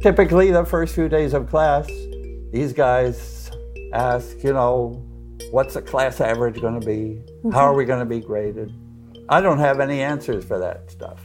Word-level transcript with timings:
Typically, 0.00 0.50
the 0.50 0.64
first 0.64 0.94
few 0.94 1.10
days 1.10 1.34
of 1.34 1.46
class, 1.50 1.86
these 2.52 2.72
guys 2.72 3.50
ask, 3.92 4.42
you 4.42 4.54
know, 4.54 5.06
what's 5.50 5.74
the 5.74 5.82
class 5.82 6.22
average 6.22 6.58
going 6.58 6.80
to 6.80 6.86
be? 6.86 7.20
Mm-hmm. 7.44 7.50
How 7.50 7.66
are 7.66 7.74
we 7.74 7.84
going 7.84 7.98
to 7.98 8.06
be 8.06 8.18
graded? 8.18 8.72
I 9.28 9.42
don't 9.42 9.58
have 9.58 9.78
any 9.78 10.00
answers 10.00 10.42
for 10.42 10.58
that 10.58 10.90
stuff. 10.90 11.22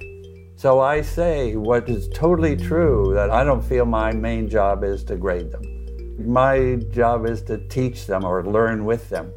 So 0.57 0.81
I 0.81 0.99
say 0.99 1.55
what 1.55 1.87
is 1.87 2.09
totally 2.09 2.57
true 2.57 3.13
that 3.13 3.29
I 3.29 3.45
don't 3.45 3.63
feel 3.63 3.85
my 3.85 4.11
main 4.11 4.49
job 4.49 4.83
is 4.83 5.05
to 5.05 5.15
grade 5.15 5.51
them. 5.51 5.63
My 6.19 6.75
job 6.91 7.25
is 7.25 7.43
to 7.43 7.65
teach 7.69 8.07
them 8.07 8.25
or 8.25 8.45
learn 8.45 8.83
with 8.83 9.09
them. 9.09 9.31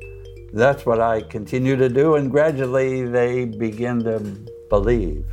That's 0.52 0.84
what 0.84 1.00
I 1.00 1.22
continue 1.22 1.76
to 1.76 1.88
do, 1.88 2.16
and 2.16 2.28
gradually 2.28 3.04
they 3.04 3.44
begin 3.44 4.02
to 4.02 4.18
believe. 4.68 5.24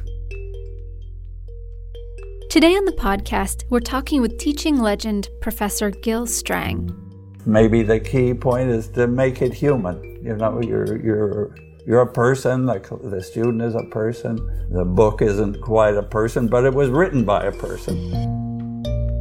Today 2.56 2.78
on 2.78 2.86
the 2.86 2.94
podcast, 2.94 3.66
we're 3.70 3.82
talking 3.82 4.22
with 4.22 4.38
teaching 4.38 4.78
legend 4.78 5.28
Professor 5.42 5.92
Gil 5.92 6.26
Strang. 6.26 6.90
Maybe 7.46 7.84
the 7.84 8.00
key 8.00 8.34
point 8.34 8.70
is 8.70 8.88
to 8.92 9.08
make 9.08 9.42
it 9.42 9.54
human. 9.54 10.02
You 10.24 10.38
know, 10.38 10.62
you're, 10.62 10.96
you're, 11.04 11.54
you're 11.86 12.00
a 12.00 12.10
person, 12.14 12.66
like 12.66 12.88
the 12.88 13.22
student 13.22 13.62
is 13.62 13.76
a 13.76 13.84
person. 13.92 14.38
The 14.72 14.86
book 14.86 15.22
isn't 15.22 15.60
quite 15.60 15.98
a 15.98 16.04
person, 16.04 16.48
but 16.48 16.64
it 16.64 16.74
was 16.74 16.88
written 16.88 17.26
by 17.26 17.44
a 17.44 17.52
person. 17.52 17.94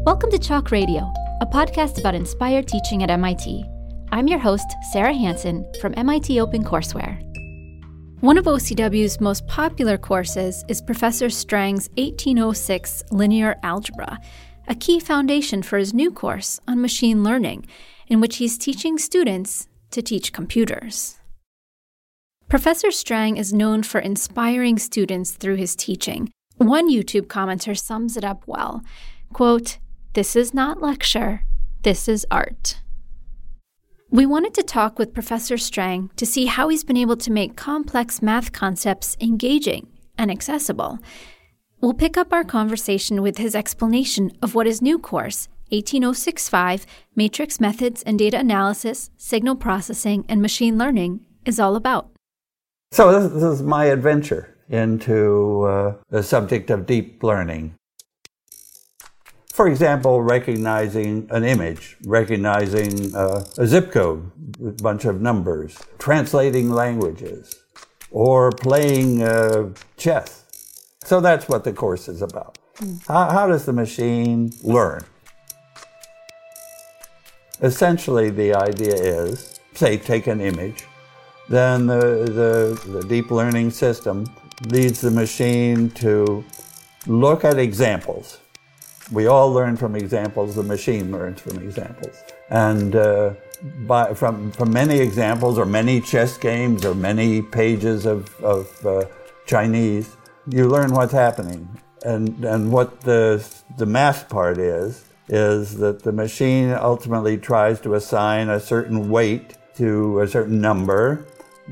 Welcome 0.05 0.31
to 0.31 0.39
Chalk 0.39 0.71
Radio, 0.71 1.13
a 1.41 1.47
podcast 1.47 1.99
about 1.99 2.15
inspired 2.15 2.69
teaching 2.69 3.03
at 3.03 3.11
MIT. 3.11 3.65
I'm 4.13 4.29
your 4.29 4.39
host, 4.39 4.77
Sarah 4.93 5.13
Hansen 5.13 5.67
from 5.81 5.93
MIT 5.97 6.37
OpenCourseware. 6.37 7.34
One 8.25 8.39
of 8.39 8.47
OCW's 8.47 9.21
most 9.21 9.47
popular 9.47 9.99
courses 9.99 10.65
is 10.67 10.81
Professor 10.81 11.29
Strang's 11.29 11.91
1806 11.99 13.05
Linear 13.11 13.57
Algebra, 13.63 14.19
a 14.67 14.75
key 14.75 14.99
foundation 14.99 15.63
for 15.63 15.77
his 15.77 15.93
new 15.93 16.11
course 16.11 16.59
on 16.67 16.81
machine 16.81 17.23
learning, 17.23 17.67
in 18.09 18.23
which 18.23 18.37
he's 18.39 18.57
teaching 18.57 18.97
students 18.97 19.69
to 19.91 20.01
teach 20.01 20.33
computers. 20.33 21.19
Professor 22.49 22.91
Strang 22.91 23.37
is 23.37 23.53
known 23.53 23.83
for 23.83 23.99
inspiring 24.01 24.79
students 24.79 25.33
through 25.33 25.57
his 25.57 25.77
teaching. 25.77 26.33
One 26.57 26.91
YouTube 26.91 27.27
commenter 27.27 27.79
sums 27.79 28.17
it 28.17 28.25
up 28.25 28.45
well. 28.47 28.83
Quote, 29.35 29.77
This 30.15 30.35
is 30.35 30.55
not 30.55 30.81
lecture, 30.81 31.45
this 31.83 32.09
is 32.09 32.25
art. 32.31 32.81
We 34.15 34.27
wanted 34.27 34.55
to 34.55 34.63
talk 34.63 34.97
with 34.97 35.13
Professor 35.13 35.59
Strang 35.59 36.09
to 36.15 36.25
see 36.25 36.47
how 36.47 36.69
he's 36.69 36.85
been 36.85 36.97
able 36.97 37.17
to 37.17 37.33
make 37.33 37.57
complex 37.57 38.23
math 38.23 38.53
concepts 38.53 39.17
engaging 39.21 39.89
and 40.17 40.31
accessible. 40.31 41.01
We'll 41.81 41.95
pick 41.95 42.17
up 42.17 42.33
our 42.33 42.45
conversation 42.45 43.23
with 43.23 43.39
his 43.39 43.57
explanation 43.57 44.31
of 44.41 44.55
what 44.55 44.69
his 44.69 44.81
new 44.81 45.01
course, 45.01 45.49
18065 45.73 46.87
Matrix 47.17 47.59
Methods 47.59 48.05
and 48.05 48.17
Data 48.17 48.39
Analysis, 48.39 49.11
Signal 49.17 49.57
Processing, 49.57 50.25
and 50.29 50.41
Machine 50.41 50.79
Learning, 50.79 51.27
is 51.45 51.59
all 51.59 51.75
about. 51.75 52.09
So, 52.93 53.29
this, 53.29 53.43
is 53.43 53.63
my 53.65 53.87
adventure 53.87 54.57
into 54.69 55.63
uh, 55.63 55.95
the 56.11 56.23
subject 56.23 56.71
of 56.71 56.87
deep 56.87 57.21
learning. 57.25 57.75
For 59.55 59.69
example, 59.69 60.21
recognizing 60.21 61.29
an 61.31 61.45
image, 61.45 61.97
recognizing 62.05 63.15
uh, 63.15 63.45
a 63.57 63.69
zip 63.69 63.93
code, 63.93 64.33
a 64.61 64.73
bunch 64.83 65.05
of 65.05 65.21
numbers, 65.21 65.79
translating 66.01 66.71
languages, 66.71 67.55
or 68.11 68.51
playing 68.51 69.23
uh, 69.23 69.73
chess. 69.97 70.45
So 71.05 71.21
that's 71.21 71.49
what 71.49 71.63
the 71.63 71.73
course 71.73 72.09
is 72.09 72.21
about. 72.21 72.59
Mm. 72.79 73.07
How, 73.07 73.31
how 73.31 73.47
does 73.47 73.65
the 73.65 73.73
machine 73.73 74.51
learn? 74.65 75.05
Essentially, 77.63 78.31
the 78.31 78.57
idea 78.57 78.97
is 78.97 79.61
say, 79.75 79.97
take 79.99 80.27
an 80.27 80.41
image, 80.41 80.83
then 81.49 81.87
the, 81.87 82.25
the, 82.27 82.91
the 82.91 83.07
deep 83.07 83.31
learning 83.31 83.71
system 83.71 84.27
leads 84.67 85.01
the 85.01 85.13
machine 85.13 85.91
to 85.91 86.45
look 87.07 87.45
at 87.45 87.57
examples 87.57 88.39
we 89.13 89.27
all 89.27 89.53
learn 89.53 89.77
from 89.77 89.97
examples. 89.97 90.55
The 90.55 90.63
machine 90.63 91.11
learns 91.13 91.41
from 91.41 91.59
examples. 91.59 92.17
And 92.51 92.97
uh, 92.97 93.35
by, 93.87 94.15
from, 94.15 94.51
from 94.53 94.73
many 94.73 94.99
examples, 94.99 95.59
or 95.59 95.67
many 95.67 96.01
chess 96.01 96.37
games, 96.37 96.85
or 96.85 96.95
many 96.95 97.43
pages 97.43 98.07
of, 98.07 98.35
of 98.43 98.87
uh, 98.87 99.05
Chinese, 99.47 100.17
you 100.49 100.69
learn 100.69 100.93
what's 100.93 101.13
happening. 101.13 101.69
And, 102.05 102.45
and 102.45 102.71
what 102.71 103.01
the, 103.01 103.47
the 103.79 103.87
math 103.87 104.29
part 104.29 104.59
is, 104.59 105.05
is 105.29 105.77
that 105.79 106.03
the 106.03 106.13
machine 106.13 106.71
ultimately 106.71 107.39
tries 107.39 107.81
to 107.81 107.95
assign 107.95 108.51
a 108.51 108.61
certain 108.61 109.09
weight 109.09 109.57
to 109.77 110.21
a 110.21 110.29
certain 110.29 110.61
number, 110.61 111.27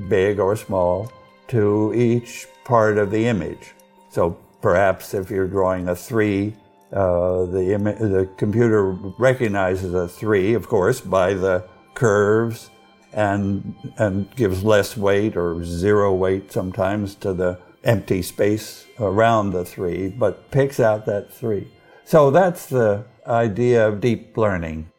big 0.09 0.38
or 0.38 0.56
small, 0.56 1.12
to 1.49 1.93
each 1.94 2.47
part 2.64 2.97
of 2.97 3.10
the 3.10 3.26
image. 3.26 3.72
So 4.10 4.38
perhaps 4.62 5.12
if 5.12 5.31
you're 5.31 5.49
drawing 5.49 5.88
a 5.88 5.94
three, 5.94 6.54
uh, 6.92 7.47
the, 7.47 7.97
the 8.00 8.28
computer 8.36 8.91
recognizes 9.19 9.94
a 9.94 10.06
three, 10.06 10.54
of 10.54 10.69
course, 10.69 11.00
by 11.00 11.34
the 11.34 11.64
curves 11.94 12.70
and, 13.12 13.75
and 13.98 14.34
gives 14.36 14.62
less 14.64 14.97
weight 14.97 15.36
or 15.36 15.64
zero 15.64 16.12
weight 16.14 16.52
sometimes 16.52 17.14
to 17.16 17.32
the 17.32 17.58
empty 17.84 18.22
space 18.22 18.86
around 19.00 19.50
the 19.50 19.64
three, 19.64 20.08
but 20.08 20.50
picks 20.50 20.78
out 20.78 21.06
that 21.06 21.32
three. 21.32 21.69
So 22.04 22.31
that's 22.31 22.66
the 22.66 23.04
idea 23.26 23.88
of 23.88 24.00
deep 24.00 24.36
learning. 24.36 24.91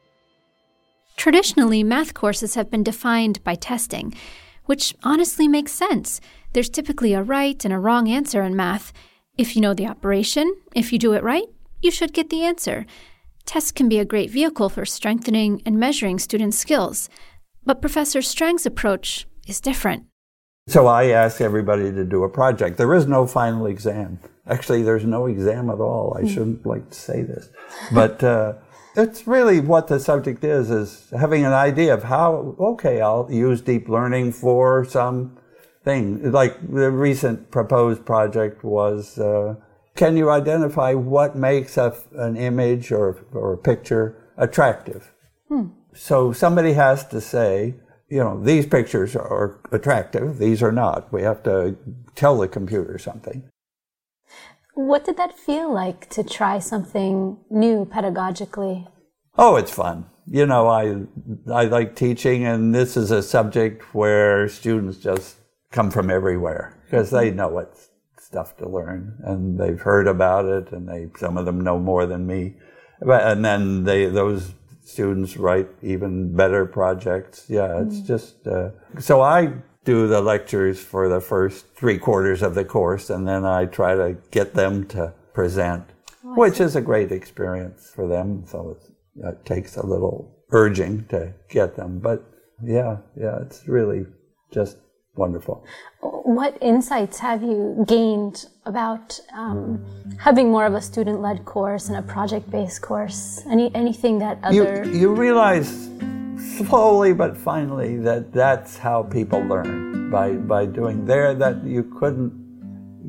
Traditionally, 1.16 1.84
math 1.84 2.14
courses 2.14 2.56
have 2.56 2.72
been 2.72 2.84
defined 2.84 3.44
by 3.44 3.56
testing, 3.56 4.14
which 4.66 4.96
honestly 5.04 5.48
makes 5.48 5.72
sense. 5.72 6.20
There's 6.54 6.70
typically 6.70 7.14
a 7.14 7.24
right 7.24 7.64
and 7.64 7.74
a 7.74 7.80
wrong 7.80 8.10
answer 8.10 8.42
in 8.42 8.56
math. 8.56 8.94
If 9.38 9.56
you 9.56 9.62
know 9.62 9.74
the 9.74 9.88
operation, 9.88 10.56
if 10.76 10.92
you 10.92 11.00
do 11.00 11.14
it 11.14 11.24
right, 11.24 11.48
you 11.84 11.92
should 11.92 12.14
get 12.14 12.30
the 12.30 12.44
answer. 12.44 12.86
Tests 13.46 13.72
can 13.72 13.90
be 13.90 14.00
a 14.00 14.06
great 14.06 14.30
vehicle 14.30 14.70
for 14.70 14.86
strengthening 14.86 15.62
and 15.66 15.78
measuring 15.78 16.18
students' 16.18 16.58
skills, 16.58 17.10
but 17.66 17.82
Professor 17.82 18.22
Strang's 18.22 18.66
approach 18.66 19.28
is 19.48 19.60
different. 19.60 20.06
So 20.68 20.88
I 20.88 21.08
ask 21.08 21.42
everybody 21.42 21.92
to 21.92 22.06
do 22.06 22.24
a 22.24 22.30
project. 22.30 22.78
There 22.78 22.94
is 22.94 23.06
no 23.06 23.28
final 23.28 23.66
exam. 23.66 24.20
Actually, 24.48 24.84
there's 24.84 25.06
no 25.06 25.26
exam 25.26 25.70
at 25.70 25.80
all. 25.80 26.16
I 26.18 26.22
hmm. 26.22 26.28
shouldn't 26.28 26.66
like 26.66 26.90
to 26.90 26.96
say 26.96 27.22
this, 27.22 27.50
but 27.92 28.24
uh, 28.24 28.54
it's 28.96 29.28
really 29.28 29.60
what 29.60 29.88
the 29.88 30.00
subject 30.00 30.44
is: 30.44 30.72
is 30.72 31.10
having 31.18 31.46
an 31.46 31.54
idea 31.54 31.94
of 31.94 32.04
how. 32.04 32.56
Okay, 32.60 33.02
I'll 33.02 33.28
use 33.30 33.60
deep 33.62 33.90
learning 33.90 34.32
for 34.32 34.86
some 34.86 35.38
thing. 35.84 36.32
Like 36.32 36.56
the 36.62 36.92
recent 36.92 37.52
proposed 37.52 38.06
project 38.06 38.64
was. 38.64 39.20
Uh, 39.20 39.56
can 39.96 40.18
you 40.18 40.30
identify 40.30 40.94
what 40.94 41.36
makes 41.36 41.78
a, 41.78 41.96
an 42.16 42.36
image 42.36 42.92
or, 42.92 43.26
or 43.32 43.54
a 43.54 43.58
picture 43.58 44.16
attractive? 44.38 45.12
Hmm. 45.48 45.68
So 45.94 46.34
somebody 46.34 46.74
has 46.74 47.06
to 47.10 47.22
say, 47.22 47.76
you 48.10 48.20
know, 48.20 48.42
these 48.44 48.66
pictures 48.66 49.16
are 49.16 49.60
attractive, 49.72 50.38
these 50.38 50.64
are 50.64 50.72
not. 50.72 51.12
We 51.14 51.22
have 51.22 51.44
to 51.44 51.76
tell 52.16 52.38
the 52.38 52.48
computer 52.48 52.98
something. 52.98 53.44
What 54.76 55.06
did 55.06 55.18
that 55.18 55.38
feel 55.38 55.72
like 55.72 56.10
to 56.12 56.24
try 56.24 56.58
something 56.58 57.38
new 57.52 57.86
pedagogically? 57.86 58.88
Oh, 59.38 59.56
it's 59.56 59.72
fun. 59.72 60.06
You 60.26 60.46
know, 60.46 60.68
I 60.68 61.04
I 61.52 61.66
like 61.66 61.96
teaching, 61.96 62.46
and 62.46 62.74
this 62.74 62.96
is 62.96 63.12
a 63.12 63.22
subject 63.22 63.94
where 63.94 64.48
students 64.48 64.98
just 64.98 65.38
come 65.72 65.92
from 65.92 66.10
everywhere 66.10 66.80
because 66.86 67.10
they 67.10 67.30
know 67.30 67.50
what's 67.50 67.90
stuff 68.34 68.58
to 68.58 68.68
learn, 68.68 69.16
and 69.24 69.60
they've 69.60 69.80
heard 69.80 70.08
about 70.08 70.46
it, 70.46 70.72
and 70.72 70.90
they 70.90 71.08
some 71.20 71.38
of 71.38 71.46
them 71.46 71.62
know 71.62 71.78
more 71.78 72.08
than 72.08 72.26
me, 72.26 72.56
and 73.00 73.46
then 73.46 73.84
they 73.84 74.08
those 74.08 74.56
students 74.84 75.38
write 75.38 75.70
even 75.84 76.36
better 76.36 76.66
projects. 76.66 77.46
Yeah, 77.48 77.82
it's 77.84 78.00
mm. 78.00 78.08
just 78.08 78.48
uh, 78.48 78.70
so 79.00 79.22
I 79.22 79.54
do 79.86 80.08
the 80.08 80.22
lectures 80.22 80.80
for 80.80 81.08
the 81.10 81.22
first 81.22 81.68
three 81.76 82.00
quarters 82.00 82.42
of 82.42 82.56
the 82.56 82.66
course, 82.66 83.12
and 83.12 83.28
then 83.28 83.46
I 83.46 83.66
try 83.66 83.94
to 83.94 84.18
get 84.32 84.56
them 84.56 84.88
to 84.88 85.14
present, 85.34 85.84
oh, 86.26 86.34
which 86.34 86.60
is 86.60 86.76
a 86.76 86.82
great 86.82 87.12
experience 87.12 87.92
for 87.94 88.08
them. 88.08 88.46
So 88.48 88.78
it 89.16 89.46
takes 89.46 89.78
a 89.78 89.86
little 89.86 90.16
urging 90.50 91.06
to 91.10 91.34
get 91.50 91.76
them, 91.76 92.00
but 92.00 92.24
yeah, 92.64 92.98
yeah, 93.16 93.42
it's 93.44 93.68
really 93.68 94.08
just 94.52 94.78
wonderful. 95.16 95.66
What 96.02 96.58
insights 96.62 97.20
have 97.20 97.44
you 97.44 97.86
gained 97.88 98.46
about 98.66 99.20
um, 99.34 99.86
having 100.20 100.50
more 100.50 100.66
of 100.66 100.74
a 100.74 100.82
student-led 100.82 101.46
course 101.46 101.90
and 101.90 101.98
a 101.98 102.02
project-based 102.02 102.82
course? 102.82 103.44
Any 103.50 103.74
anything 103.76 104.20
that 104.20 104.40
other 104.44 104.84
you, 104.86 104.92
you 104.92 105.14
realize 105.14 105.90
slowly 106.58 107.14
but 107.14 107.38
finally 107.38 107.98
that 107.98 108.32
that's 108.34 108.78
how 108.78 109.04
people 109.04 109.40
learn 109.42 110.10
by 110.12 110.34
by 110.34 110.66
doing 110.66 111.06
there 111.06 111.34
that 111.34 111.64
you 111.64 111.84
couldn't 111.84 112.34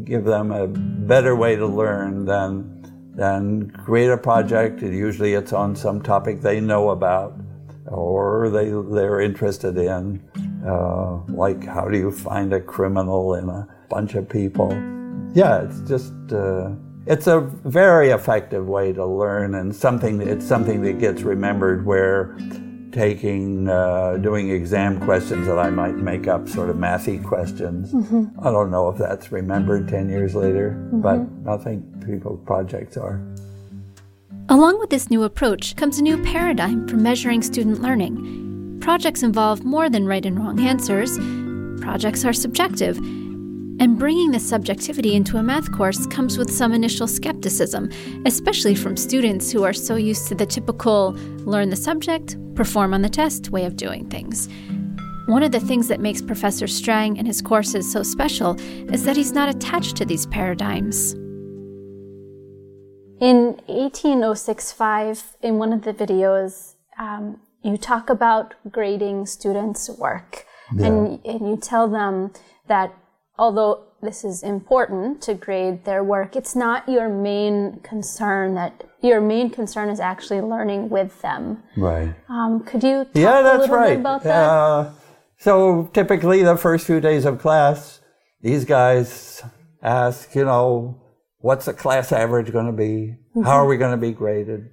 give 0.04 0.24
them 0.24 0.50
a 0.50 0.66
better 0.66 1.34
way 1.36 1.56
to 1.56 1.66
learn 1.66 2.24
than 2.24 2.70
then 3.14 3.70
create 3.70 4.10
a 4.10 4.16
project. 4.16 4.82
Usually 4.82 5.34
it's 5.34 5.52
on 5.52 5.76
some 5.76 6.02
topic 6.02 6.40
they 6.40 6.60
know 6.60 6.90
about 6.90 7.38
or 7.86 8.50
they, 8.50 8.70
they're 8.94 9.20
interested 9.20 9.76
in, 9.76 10.22
uh, 10.66 11.18
like 11.28 11.64
how 11.64 11.88
do 11.88 11.98
you 11.98 12.10
find 12.10 12.52
a 12.52 12.60
criminal 12.60 13.34
in 13.34 13.48
a 13.48 13.68
bunch 13.88 14.14
of 14.14 14.28
people. 14.28 14.70
Yeah, 15.34 15.62
it's 15.62 15.80
just, 15.88 16.12
uh, 16.32 16.70
it's 17.06 17.26
a 17.26 17.40
very 17.64 18.10
effective 18.10 18.66
way 18.66 18.92
to 18.92 19.06
learn 19.06 19.54
and 19.54 19.74
something, 19.74 20.20
it's 20.20 20.46
something 20.46 20.82
that 20.82 20.98
gets 20.98 21.22
remembered 21.22 21.84
where 21.84 22.36
taking, 22.92 23.68
uh, 23.68 24.16
doing 24.18 24.50
exam 24.50 25.00
questions 25.00 25.46
that 25.46 25.58
I 25.58 25.70
might 25.70 25.96
make 25.96 26.28
up, 26.28 26.48
sort 26.48 26.70
of 26.70 26.76
mathy 26.76 27.22
questions. 27.22 27.92
Mm-hmm. 27.92 28.40
I 28.40 28.50
don't 28.50 28.70
know 28.70 28.88
if 28.88 28.98
that's 28.98 29.32
remembered 29.32 29.88
10 29.88 30.08
years 30.08 30.34
later, 30.34 30.70
mm-hmm. 30.70 31.00
but 31.00 31.52
I 31.52 31.56
think 31.62 32.06
people 32.06 32.36
projects 32.38 32.96
are. 32.96 33.20
Along 34.48 34.78
with 34.78 34.90
this 34.90 35.10
new 35.10 35.22
approach 35.22 35.74
comes 35.74 35.98
a 35.98 36.02
new 36.02 36.22
paradigm 36.22 36.86
for 36.86 36.96
measuring 36.96 37.42
student 37.42 37.80
learning. 37.80 38.43
Projects 38.84 39.22
involve 39.22 39.64
more 39.64 39.88
than 39.88 40.06
right 40.06 40.26
and 40.26 40.38
wrong 40.38 40.60
answers. 40.60 41.16
Projects 41.80 42.22
are 42.22 42.34
subjective, 42.34 42.98
and 42.98 43.98
bringing 43.98 44.30
the 44.30 44.38
subjectivity 44.38 45.14
into 45.14 45.38
a 45.38 45.42
math 45.42 45.72
course 45.72 46.06
comes 46.08 46.36
with 46.36 46.52
some 46.52 46.74
initial 46.74 47.08
skepticism, 47.08 47.88
especially 48.26 48.74
from 48.74 48.98
students 48.98 49.50
who 49.50 49.64
are 49.64 49.72
so 49.72 49.96
used 49.96 50.28
to 50.28 50.34
the 50.34 50.44
typical 50.44 51.12
learn 51.46 51.70
the 51.70 51.76
subject, 51.76 52.36
perform 52.54 52.92
on 52.92 53.00
the 53.00 53.08
test 53.08 53.48
way 53.48 53.64
of 53.64 53.74
doing 53.76 54.06
things. 54.10 54.50
One 55.28 55.42
of 55.42 55.52
the 55.52 55.60
things 55.60 55.88
that 55.88 56.00
makes 56.00 56.20
Professor 56.20 56.66
Strang 56.66 57.18
and 57.18 57.26
his 57.26 57.40
courses 57.40 57.90
so 57.90 58.02
special 58.02 58.60
is 58.92 59.06
that 59.06 59.16
he's 59.16 59.32
not 59.32 59.48
attached 59.48 59.96
to 59.96 60.04
these 60.04 60.26
paradigms. 60.26 61.14
In 63.18 63.58
18065, 63.66 65.38
in 65.40 65.56
one 65.56 65.72
of 65.72 65.84
the 65.84 65.94
videos, 65.94 66.74
um, 66.98 67.40
you 67.64 67.76
talk 67.76 68.10
about 68.10 68.54
grading 68.70 69.26
students' 69.26 69.88
work. 69.88 70.46
Yeah. 70.76 70.86
And, 70.86 71.24
and 71.24 71.48
you 71.48 71.56
tell 71.56 71.88
them 71.88 72.32
that 72.68 72.94
although 73.38 73.84
this 74.02 74.24
is 74.24 74.42
important 74.42 75.22
to 75.22 75.34
grade 75.34 75.84
their 75.84 76.04
work, 76.04 76.36
it's 76.36 76.54
not 76.54 76.88
your 76.88 77.08
main 77.08 77.80
concern 77.82 78.54
that 78.54 78.84
your 79.00 79.20
main 79.20 79.50
concern 79.50 79.88
is 79.88 79.98
actually 79.98 80.40
learning 80.40 80.90
with 80.90 81.20
them. 81.22 81.62
Right. 81.76 82.14
Um, 82.28 82.60
could 82.60 82.82
you 82.82 83.04
talk 83.04 83.14
yeah, 83.14 83.42
that's 83.42 83.56
a 83.56 83.60
little 83.60 83.76
right. 83.76 83.88
bit 83.90 84.00
about 84.00 84.22
that? 84.24 84.44
Uh, 84.44 84.90
so 85.38 85.90
typically 85.92 86.42
the 86.42 86.56
first 86.56 86.86
few 86.86 87.00
days 87.00 87.24
of 87.24 87.38
class, 87.38 88.00
these 88.40 88.64
guys 88.64 89.42
ask, 89.82 90.34
you 90.34 90.44
know, 90.44 91.00
what's 91.38 91.66
the 91.66 91.74
class 91.74 92.12
average 92.12 92.52
going 92.52 92.66
to 92.66 92.72
be? 92.72 93.16
Mm-hmm. 93.36 93.42
How 93.42 93.52
are 93.52 93.66
we 93.66 93.76
going 93.76 93.90
to 93.90 93.96
be 94.00 94.12
graded? 94.12 94.70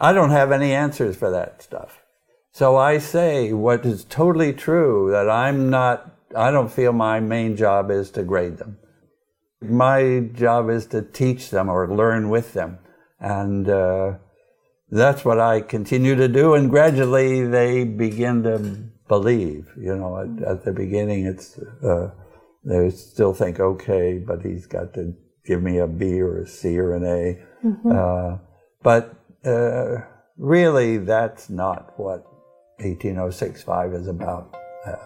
I 0.00 0.12
don't 0.12 0.30
have 0.30 0.52
any 0.52 0.72
answers 0.72 1.16
for 1.16 1.30
that 1.30 1.62
stuff. 1.62 2.03
So 2.54 2.76
I 2.76 2.98
say 2.98 3.52
what 3.52 3.84
is 3.84 4.04
totally 4.04 4.52
true 4.52 5.10
that 5.10 5.28
I'm 5.28 5.70
not 5.70 6.14
I 6.36 6.52
don't 6.52 6.70
feel 6.70 6.92
my 6.92 7.18
main 7.18 7.56
job 7.56 7.90
is 7.90 8.12
to 8.12 8.22
grade 8.22 8.58
them. 8.58 8.78
My 9.60 10.28
job 10.32 10.70
is 10.70 10.86
to 10.86 11.02
teach 11.02 11.50
them 11.50 11.68
or 11.68 11.92
learn 11.92 12.28
with 12.28 12.52
them. 12.52 12.78
And 13.18 13.68
uh, 13.68 14.18
that's 14.88 15.24
what 15.24 15.40
I 15.40 15.62
continue 15.62 16.14
to 16.14 16.28
do. 16.28 16.54
And 16.54 16.70
gradually 16.70 17.44
they 17.44 17.82
begin 17.82 18.44
to 18.44 18.58
believe. 19.08 19.72
You 19.76 19.96
know, 19.96 20.18
at, 20.18 20.48
at 20.48 20.64
the 20.64 20.72
beginning, 20.72 21.26
it's 21.26 21.58
uh, 21.58 22.10
they 22.64 22.90
still 22.90 23.34
think, 23.34 23.58
okay, 23.58 24.18
but 24.24 24.42
he's 24.42 24.66
got 24.66 24.94
to 24.94 25.12
give 25.44 25.60
me 25.60 25.78
a 25.78 25.88
B 25.88 26.20
or 26.20 26.42
a 26.42 26.46
C 26.46 26.78
or 26.78 26.94
an 26.94 27.04
A. 27.04 27.66
Mm-hmm. 27.66 27.90
Uh, 27.90 28.38
but 28.82 29.16
uh, 29.44 30.04
really, 30.36 30.98
that's 30.98 31.50
not 31.50 31.98
what 31.98 32.33
18065 32.78 33.94
is 33.94 34.08
about. 34.08 34.54
Uh, 34.86 34.96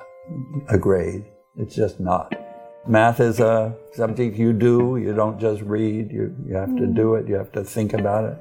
a 0.68 0.78
grade. 0.78 1.24
It's 1.56 1.74
just 1.74 2.00
not. 2.00 2.34
Math 2.86 3.20
is 3.20 3.40
a 3.40 3.76
something 3.94 4.34
you 4.34 4.52
do. 4.52 4.96
You 4.96 5.14
don't 5.14 5.38
just 5.38 5.62
read. 5.62 6.10
You, 6.10 6.34
you 6.46 6.54
have 6.54 6.74
to 6.76 6.86
do 6.86 7.14
it. 7.14 7.28
You 7.28 7.34
have 7.34 7.52
to 7.52 7.64
think 7.64 7.92
about 7.92 8.24
it. 8.24 8.38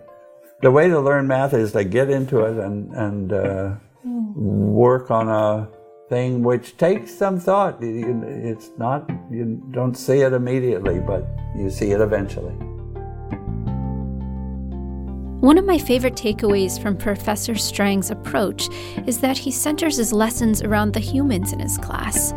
The 0.62 0.72
way 0.72 0.88
to 0.88 1.00
learn 1.00 1.28
math 1.28 1.54
is 1.54 1.72
to 1.74 1.84
get 1.84 2.10
into 2.10 2.46
it 2.46 2.58
and, 2.58 2.92
and 2.94 3.34
uh, 3.34 3.76
work 4.04 5.12
on 5.12 5.28
a 5.28 5.70
thing 6.10 6.44
which 6.44 6.78
takes 6.78 7.14
some 7.14 7.40
thought. 7.40 7.78
It's 7.82 8.70
not, 8.78 9.10
you 9.30 9.62
don't 9.72 9.96
see 9.96 10.22
it 10.22 10.34
immediately, 10.34 11.00
but 11.00 11.28
you 11.56 11.70
see 11.70 11.92
it 11.92 12.02
eventually. 12.02 12.56
One 15.42 15.60
of 15.60 15.66
my 15.66 15.78
favorite 15.78 16.16
takeaways 16.16 16.82
from 16.82 16.98
Professor 16.98 17.54
Strang's 17.54 18.10
approach 18.10 18.70
is 19.06 19.20
that 19.20 19.38
he 19.38 19.52
centers 19.52 19.98
his 19.98 20.12
lessons 20.12 20.64
around 20.64 20.94
the 20.94 21.00
humans 21.00 21.54
in 21.54 21.60
his 21.60 21.78
class. 21.78 22.34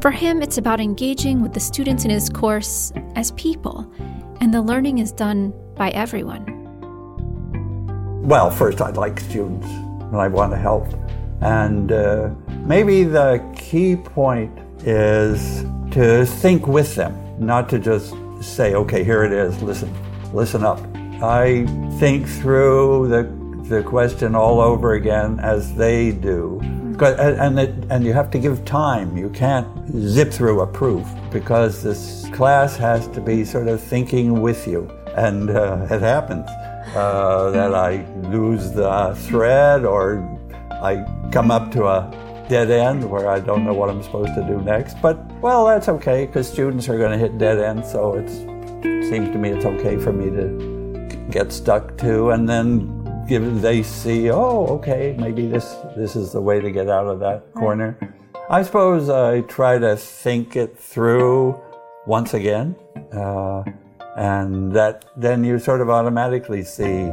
For 0.00 0.12
him, 0.12 0.40
it's 0.40 0.56
about 0.56 0.78
engaging 0.78 1.42
with 1.42 1.54
the 1.54 1.60
students 1.60 2.04
in 2.04 2.10
his 2.12 2.30
course 2.30 2.92
as 3.16 3.32
people, 3.32 3.92
and 4.40 4.54
the 4.54 4.62
learning 4.62 4.98
is 4.98 5.10
done 5.10 5.52
by 5.74 5.90
everyone. 5.90 6.46
Well, 8.22 8.48
first, 8.48 8.80
I'd 8.80 8.96
like 8.96 9.18
students, 9.18 9.66
and 9.66 10.16
I 10.16 10.28
want 10.28 10.52
to 10.52 10.56
help. 10.56 10.86
And 11.40 11.90
uh, 11.90 12.30
maybe 12.64 13.02
the 13.02 13.44
key 13.56 13.96
point 13.96 14.56
is 14.86 15.62
to 15.90 16.24
think 16.24 16.68
with 16.68 16.94
them, 16.94 17.12
not 17.44 17.68
to 17.70 17.80
just 17.80 18.14
say, 18.40 18.76
okay, 18.76 19.02
here 19.02 19.24
it 19.24 19.32
is, 19.32 19.60
listen, 19.62 19.92
listen 20.32 20.62
up. 20.62 20.89
I 21.22 21.66
think 21.98 22.26
through 22.26 23.08
the, 23.08 23.24
the 23.68 23.82
question 23.82 24.34
all 24.34 24.58
over 24.58 24.94
again 24.94 25.38
as 25.40 25.74
they 25.74 26.12
do. 26.12 26.58
And, 27.02 27.58
it, 27.58 27.74
and 27.90 28.04
you 28.04 28.14
have 28.14 28.30
to 28.30 28.38
give 28.38 28.64
time. 28.64 29.16
You 29.18 29.28
can't 29.28 29.68
zip 30.00 30.32
through 30.32 30.60
a 30.60 30.66
proof 30.66 31.06
because 31.30 31.82
this 31.82 32.26
class 32.32 32.76
has 32.76 33.06
to 33.08 33.20
be 33.20 33.44
sort 33.44 33.68
of 33.68 33.82
thinking 33.82 34.40
with 34.40 34.66
you. 34.66 34.90
And 35.14 35.50
uh, 35.50 35.86
it 35.90 36.00
happens 36.00 36.48
uh, 36.94 37.50
that 37.50 37.74
I 37.74 38.06
lose 38.30 38.72
the 38.72 39.14
thread 39.28 39.84
or 39.84 40.26
I 40.70 41.04
come 41.32 41.50
up 41.50 41.70
to 41.72 41.86
a 41.86 42.46
dead 42.48 42.70
end 42.70 43.08
where 43.10 43.28
I 43.28 43.40
don't 43.40 43.64
know 43.64 43.74
what 43.74 43.90
I'm 43.90 44.02
supposed 44.02 44.34
to 44.36 44.42
do 44.42 44.60
next. 44.62 44.96
But, 45.02 45.22
well, 45.42 45.66
that's 45.66 45.88
okay 45.88 46.24
because 46.24 46.50
students 46.50 46.88
are 46.88 46.96
going 46.96 47.12
to 47.12 47.18
hit 47.18 47.36
dead 47.36 47.58
ends, 47.58 47.92
so 47.92 48.14
it 48.14 48.28
seems 49.08 49.28
to 49.28 49.38
me 49.38 49.50
it's 49.50 49.66
okay 49.66 49.98
for 49.98 50.12
me 50.12 50.30
to 50.30 50.79
get 51.30 51.52
stuck 51.52 51.96
to, 51.98 52.30
and 52.30 52.48
then 52.48 53.24
give, 53.28 53.62
they 53.62 53.82
see, 53.82 54.30
oh, 54.30 54.66
okay, 54.66 55.16
maybe 55.18 55.46
this 55.46 55.76
this 55.96 56.16
is 56.16 56.32
the 56.32 56.40
way 56.40 56.60
to 56.60 56.70
get 56.70 56.88
out 56.88 57.06
of 57.06 57.20
that 57.20 57.52
corner. 57.54 57.96
I 58.50 58.62
suppose 58.62 59.08
I 59.08 59.42
try 59.42 59.78
to 59.78 59.96
think 59.96 60.56
it 60.56 60.76
through 60.76 61.60
once 62.06 62.34
again, 62.34 62.74
uh, 63.12 63.62
and 64.16 64.72
that 64.72 65.04
then 65.16 65.44
you 65.44 65.58
sort 65.58 65.80
of 65.80 65.88
automatically 65.88 66.64
see 66.64 67.10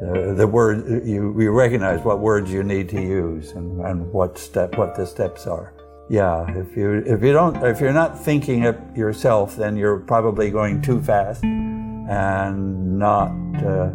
the, 0.00 0.34
the 0.36 0.46
word 0.46 1.06
you, 1.06 1.40
you 1.40 1.50
recognize 1.52 2.04
what 2.04 2.18
words 2.18 2.50
you 2.50 2.64
need 2.64 2.88
to 2.88 3.00
use 3.00 3.52
and, 3.52 3.80
and 3.82 4.12
what 4.12 4.36
step 4.36 4.76
what 4.76 4.96
the 4.96 5.06
steps 5.06 5.46
are. 5.46 5.72
Yeah, 6.10 6.50
if 6.56 6.76
you 6.76 7.04
if 7.06 7.22
you 7.22 7.32
don't 7.32 7.64
if 7.64 7.80
you're 7.80 7.92
not 7.92 8.18
thinking 8.18 8.64
it 8.64 8.78
yourself, 8.96 9.56
then 9.56 9.76
you're 9.76 10.00
probably 10.00 10.50
going 10.50 10.82
too 10.82 11.00
fast 11.00 11.44
and 12.08 12.98
not 12.98 13.30
uh, 13.56 13.90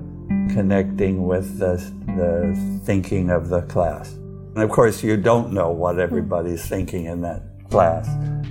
connecting 0.54 1.26
with 1.28 1.60
the, 1.60 1.76
the 2.16 2.82
thinking 2.84 3.30
of 3.30 3.50
the 3.50 3.62
class. 3.64 4.14
And 4.56 4.64
of 4.64 4.70
course, 4.70 5.04
you 5.04 5.16
don't 5.16 5.54
know 5.54 5.70
what 5.70 6.00
everybody's 6.00 6.66
thinking 6.68 7.06
in 7.06 7.22
that 7.22 7.44
class, 7.70 8.08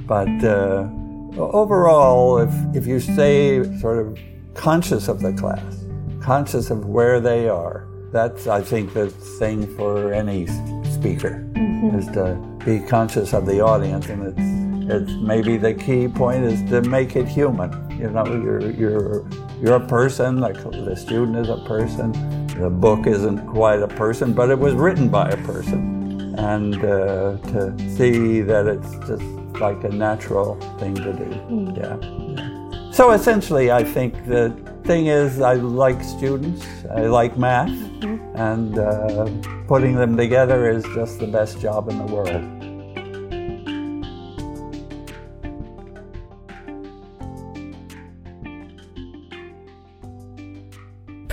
but 0.06 0.28
uh, 0.44 0.88
overall, 1.36 2.38
if, 2.38 2.50
if 2.74 2.86
you 2.86 3.00
stay 3.00 3.62
sort 3.80 3.98
of 3.98 4.18
conscious 4.54 5.08
of 5.08 5.20
the 5.20 5.32
class, 5.32 5.84
conscious 6.20 6.70
of 6.70 6.86
where 6.86 7.20
they 7.20 7.48
are, 7.48 7.88
that's, 8.12 8.46
I 8.46 8.62
think, 8.62 8.94
the 8.94 9.10
thing 9.10 9.66
for 9.76 10.12
any 10.12 10.46
speaker, 10.84 11.44
mm-hmm. 11.52 11.98
is 11.98 12.06
to 12.08 12.34
be 12.64 12.80
conscious 12.86 13.34
of 13.34 13.44
the 13.44 13.60
audience, 13.60 14.08
and 14.08 14.28
it's, 14.28 14.92
it's 14.92 15.12
maybe 15.20 15.58
the 15.58 15.74
key 15.74 16.08
point 16.08 16.44
is 16.44 16.62
to 16.70 16.80
make 16.82 17.16
it 17.16 17.28
human. 17.28 17.87
You 17.98 18.10
know, 18.10 18.24
you're, 18.26 18.70
you're 18.70 19.26
you're 19.60 19.74
a 19.74 19.86
person, 19.86 20.38
like 20.38 20.54
the 20.54 20.94
student 20.94 21.36
is 21.36 21.48
a 21.48 21.56
person. 21.66 22.12
The 22.60 22.70
book 22.70 23.08
isn't 23.08 23.46
quite 23.48 23.80
a 23.80 23.88
person, 23.88 24.32
but 24.32 24.50
it 24.50 24.58
was 24.58 24.74
written 24.74 25.08
by 25.08 25.30
a 25.30 25.36
person. 25.38 26.34
And 26.38 26.76
uh, 26.76 27.38
to 27.52 27.96
see 27.96 28.40
that 28.42 28.66
it's 28.66 28.92
just 29.08 29.22
like 29.60 29.82
a 29.82 29.88
natural 29.88 30.54
thing 30.78 30.94
to 30.94 31.12
do. 31.12 31.24
Mm. 31.24 31.76
Yeah. 31.76 31.96
yeah. 31.98 32.92
So 32.92 33.10
essentially, 33.10 33.72
I 33.72 33.82
think 33.82 34.14
the 34.26 34.50
thing 34.84 35.06
is, 35.08 35.40
I 35.40 35.54
like 35.54 36.02
students, 36.02 36.64
I 36.90 37.02
like 37.02 37.36
math, 37.36 37.68
mm-hmm. 37.68 38.36
and 38.36 38.78
uh, 38.78 39.28
putting 39.66 39.96
them 39.96 40.16
together 40.16 40.70
is 40.70 40.84
just 40.94 41.18
the 41.18 41.26
best 41.26 41.60
job 41.60 41.88
in 41.88 41.98
the 41.98 42.12
world. 42.12 42.67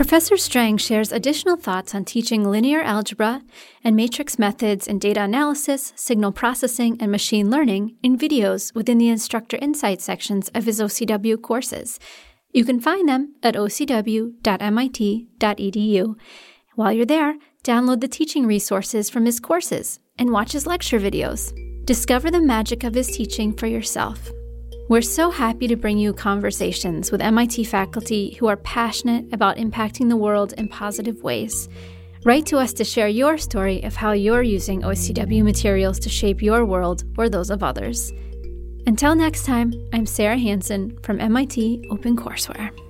Professor 0.06 0.38
Strang 0.38 0.78
shares 0.78 1.12
additional 1.12 1.58
thoughts 1.58 1.96
on 1.96 2.06
teaching 2.06 2.48
linear 2.48 2.80
algebra 2.80 3.42
and 3.84 3.96
matrix 3.96 4.38
methods 4.38 4.86
in 4.86 5.00
data 5.00 5.24
analysis, 5.24 5.94
signal 5.96 6.32
processing, 6.32 6.96
and 7.00 7.12
machine 7.12 7.50
learning 7.50 7.96
in 8.04 8.16
videos 8.16 8.72
within 8.76 9.00
the 9.00 9.10
Instructor 9.10 9.58
Insight 9.58 10.02
sections 10.02 10.52
of 10.54 10.66
his 10.66 10.80
OCW 10.80 11.42
courses. 11.42 12.00
You 12.52 12.64
can 12.64 12.80
find 12.80 13.10
them 13.10 13.34
at 13.42 13.56
ocw.mit.edu. 13.56 14.36
While 16.76 16.94
you're 16.94 17.06
there, 17.08 17.38
download 17.64 18.02
the 18.02 18.08
teaching 18.08 18.46
resources 18.46 19.10
from 19.10 19.26
his 19.26 19.40
courses 19.40 20.00
and 20.20 20.30
watch 20.30 20.52
his 20.52 20.68
lecture 20.68 21.00
videos. 21.00 21.52
Discover 21.86 22.30
the 22.30 22.42
magic 22.42 22.84
of 22.84 22.94
his 22.94 23.08
teaching 23.08 23.54
for 23.54 23.66
yourself. 23.66 24.30
We're 24.88 25.02
so 25.02 25.32
happy 25.32 25.68
to 25.68 25.76
bring 25.76 25.98
you 25.98 26.14
conversations 26.14 27.12
with 27.12 27.20
MIT 27.20 27.64
faculty 27.64 28.36
who 28.36 28.46
are 28.46 28.58
passionate 28.58 29.34
about 29.34 29.58
impacting 29.58 30.10
the 30.10 30.16
world 30.16 30.54
in 30.60 30.68
positive 30.68 31.24
ways. 31.24 31.68
Write 32.24 32.46
to 32.48 32.60
us 32.60 32.72
to 32.74 32.84
share 32.84 33.08
your 33.08 33.40
story 33.40 33.82
of 33.82 33.96
how 33.96 34.12
you're 34.12 34.44
using 34.44 34.84
OCW 34.84 35.44
materials 35.44 35.98
to 36.02 36.10
shape 36.10 36.40
your 36.40 36.66
world 36.66 37.04
or 37.18 37.30
those 37.30 37.50
of 37.50 37.64
others. 37.64 38.14
Until 38.86 39.16
next 39.16 39.48
time, 39.48 39.74
I'm 39.92 40.06
Sarah 40.06 40.38
Hansen 40.38 41.00
from 41.02 41.20
MIT 41.20 41.88
OpenCourseWare. 41.90 42.85